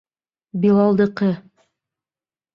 [0.63, 1.31] Билалдыҡы!